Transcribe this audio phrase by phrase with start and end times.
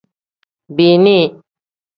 [0.75, 1.17] Bini.